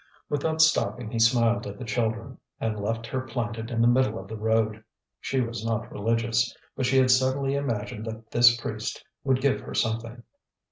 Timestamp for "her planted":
3.05-3.69